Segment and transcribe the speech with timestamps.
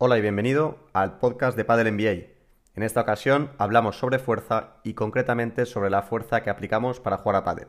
[0.00, 2.28] Hola y bienvenido al podcast de Padel NBA.
[2.76, 7.36] En esta ocasión hablamos sobre fuerza y concretamente sobre la fuerza que aplicamos para jugar
[7.36, 7.68] a pádel.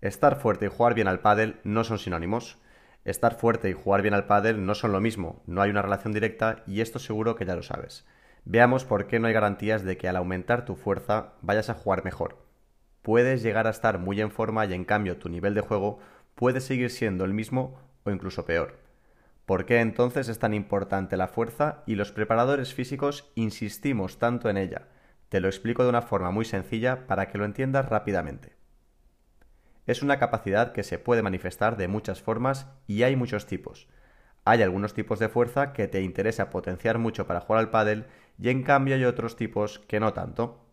[0.00, 2.58] Estar fuerte y jugar bien al pádel no son sinónimos.
[3.04, 6.12] Estar fuerte y jugar bien al pádel no son lo mismo, no hay una relación
[6.12, 8.04] directa y esto seguro que ya lo sabes.
[8.52, 12.04] Veamos por qué no hay garantías de que al aumentar tu fuerza vayas a jugar
[12.04, 12.38] mejor.
[13.00, 16.00] Puedes llegar a estar muy en forma y en cambio tu nivel de juego
[16.34, 18.80] puede seguir siendo el mismo o incluso peor.
[19.46, 24.56] ¿Por qué entonces es tan importante la fuerza y los preparadores físicos insistimos tanto en
[24.56, 24.88] ella?
[25.28, 28.56] Te lo explico de una forma muy sencilla para que lo entiendas rápidamente.
[29.86, 33.86] Es una capacidad que se puede manifestar de muchas formas y hay muchos tipos.
[34.44, 38.06] Hay algunos tipos de fuerza que te interesa potenciar mucho para jugar al pádel
[38.40, 40.64] y en cambio hay otros tipos que no tanto.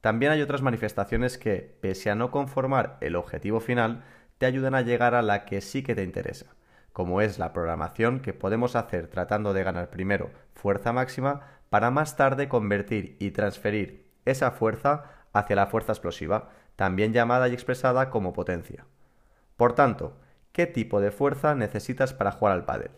[0.00, 4.04] También hay otras manifestaciones que, pese a no conformar el objetivo final,
[4.38, 6.56] te ayudan a llegar a la que sí que te interesa
[6.96, 12.16] como es la programación que podemos hacer tratando de ganar primero fuerza máxima para más
[12.16, 18.32] tarde convertir y transferir esa fuerza hacia la fuerza explosiva, también llamada y expresada como
[18.32, 18.86] potencia.
[19.58, 20.16] Por tanto,
[20.52, 22.92] ¿qué tipo de fuerza necesitas para jugar al pádel?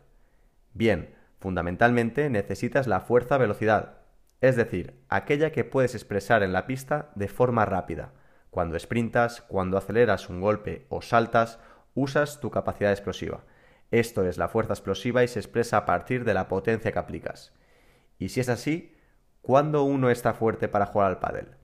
[0.74, 3.98] Bien, fundamentalmente necesitas la fuerza-velocidad,
[4.40, 8.12] es decir, aquella que puedes expresar en la pista de forma rápida.
[8.50, 11.58] Cuando sprintas, cuando aceleras un golpe o saltas,
[11.94, 13.44] usas tu capacidad explosiva
[13.90, 17.52] esto es la fuerza explosiva y se expresa a partir de la potencia que aplicas.
[18.18, 18.94] Y si es así,
[19.40, 21.56] ¿cuándo uno está fuerte para jugar al pádel?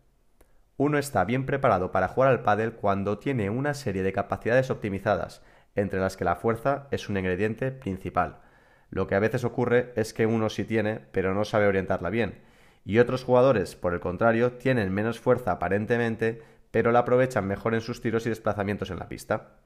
[0.76, 5.42] Uno está bien preparado para jugar al pádel cuando tiene una serie de capacidades optimizadas,
[5.74, 8.40] entre las que la fuerza es un ingrediente principal.
[8.90, 12.42] Lo que a veces ocurre es que uno sí tiene, pero no sabe orientarla bien,
[12.84, 17.80] y otros jugadores, por el contrario, tienen menos fuerza aparentemente, pero la aprovechan mejor en
[17.80, 19.56] sus tiros y desplazamientos en la pista.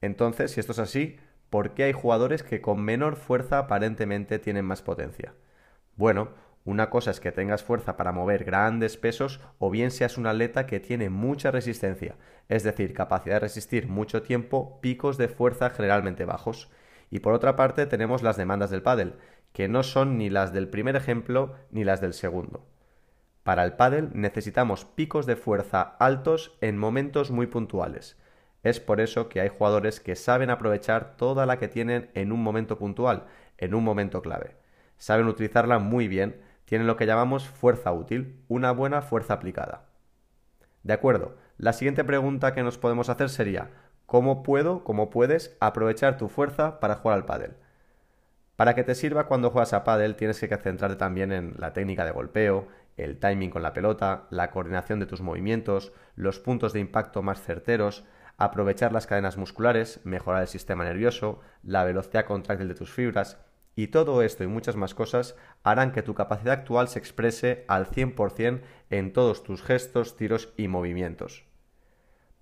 [0.00, 1.18] Entonces, si esto es así,
[1.50, 5.34] ¿por qué hay jugadores que con menor fuerza aparentemente tienen más potencia?
[5.96, 6.30] Bueno,
[6.64, 10.66] una cosa es que tengas fuerza para mover grandes pesos o bien seas un atleta
[10.66, 12.16] que tiene mucha resistencia,
[12.48, 16.70] es decir, capacidad de resistir mucho tiempo picos de fuerza generalmente bajos.
[17.14, 19.14] Y por otra parte tenemos las demandas del pádel,
[19.52, 22.66] que no son ni las del primer ejemplo ni las del segundo.
[23.44, 28.16] Para el pádel necesitamos picos de fuerza altos en momentos muy puntuales.
[28.64, 32.42] Es por eso que hay jugadores que saben aprovechar toda la que tienen en un
[32.42, 33.26] momento puntual,
[33.58, 34.56] en un momento clave.
[34.98, 39.84] Saben utilizarla muy bien, tienen lo que llamamos fuerza útil, una buena fuerza aplicada.
[40.82, 43.70] De acuerdo, la siguiente pregunta que nos podemos hacer sería,
[44.06, 47.54] ¿cómo puedo, cómo puedes aprovechar tu fuerza para jugar al pádel?
[48.56, 52.04] Para que te sirva cuando juegas a pádel tienes que centrarte también en la técnica
[52.04, 56.80] de golpeo, el timing con la pelota, la coordinación de tus movimientos, los puntos de
[56.80, 58.04] impacto más certeros,
[58.36, 63.38] aprovechar las cadenas musculares, mejorar el sistema nervioso, la velocidad contráctil de tus fibras,
[63.76, 65.34] y todo esto y muchas más cosas
[65.64, 68.60] harán que tu capacidad actual se exprese al 100%
[68.90, 71.44] en todos tus gestos, tiros y movimientos.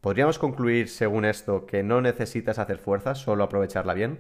[0.03, 4.19] ¿Podríamos concluir, según esto, que no necesitas hacer fuerza, solo aprovecharla bien?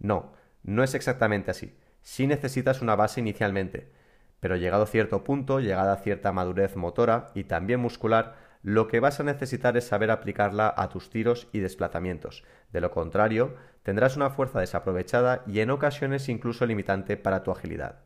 [0.00, 0.32] No,
[0.64, 1.78] no es exactamente así.
[2.02, 3.92] Sí necesitas una base inicialmente,
[4.40, 8.98] pero llegado a cierto punto, llegada a cierta madurez motora y también muscular, lo que
[8.98, 12.42] vas a necesitar es saber aplicarla a tus tiros y desplazamientos.
[12.72, 13.54] De lo contrario,
[13.84, 18.00] tendrás una fuerza desaprovechada y en ocasiones incluso limitante para tu agilidad.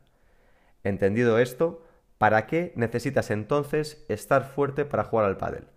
[0.83, 1.83] Entendido esto,
[2.19, 5.69] ¿para qué necesitas entonces estar fuerte para jugar al pádel?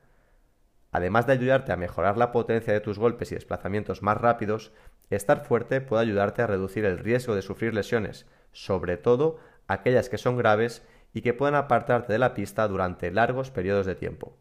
[0.93, 4.73] Además de ayudarte a mejorar la potencia de tus golpes y desplazamientos más rápidos,
[5.09, 10.19] estar fuerte puede ayudarte a reducir el riesgo de sufrir lesiones, sobre todo aquellas que
[10.19, 14.37] son graves y que pueden apartarte de la pista durante largos periodos de tiempo.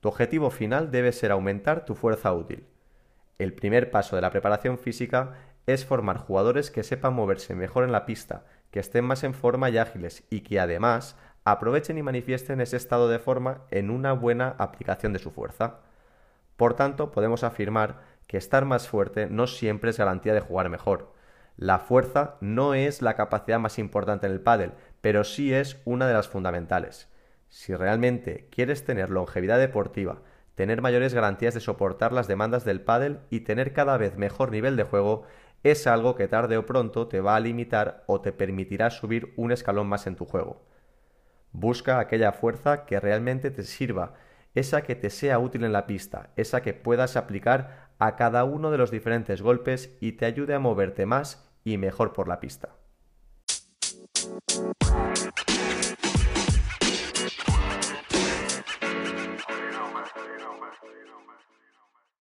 [0.00, 2.64] Tu objetivo final debe ser aumentar tu fuerza útil.
[3.38, 5.34] El primer paso de la preparación física
[5.66, 9.70] es formar jugadores que sepan moverse mejor en la pista, que estén más en forma
[9.70, 14.54] y ágiles y que además aprovechen y manifiesten ese estado de forma en una buena
[14.58, 15.80] aplicación de su fuerza.
[16.56, 21.12] Por tanto, podemos afirmar que estar más fuerte no siempre es garantía de jugar mejor.
[21.56, 26.06] La fuerza no es la capacidad más importante en el pádel, pero sí es una
[26.06, 27.08] de las fundamentales.
[27.48, 30.22] Si realmente quieres tener longevidad deportiva,
[30.54, 34.76] tener mayores garantías de soportar las demandas del pádel y tener cada vez mejor nivel
[34.76, 35.24] de juego,
[35.62, 39.52] es algo que tarde o pronto te va a limitar o te permitirá subir un
[39.52, 40.62] escalón más en tu juego.
[41.52, 44.14] Busca aquella fuerza que realmente te sirva,
[44.54, 48.70] esa que te sea útil en la pista, esa que puedas aplicar a cada uno
[48.70, 52.70] de los diferentes golpes y te ayude a moverte más y mejor por la pista.